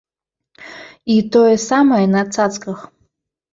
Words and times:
І 1.17 1.19
тое 1.37 1.53
самае 1.69 2.01
на 2.17 2.25
цацках. 2.35 2.79